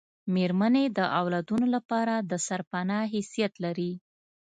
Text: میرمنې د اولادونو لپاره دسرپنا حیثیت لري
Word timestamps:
میرمنې 0.35 0.85
د 0.97 0.99
اولادونو 1.19 1.65
لپاره 1.75 2.13
دسرپنا 2.31 2.99
حیثیت 3.13 3.53
لري 3.63 3.91